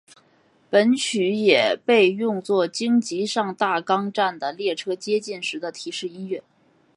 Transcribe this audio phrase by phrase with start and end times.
[0.67, 6.43] 本曲也被用作京急上大冈站的列车接近时的提示音乐。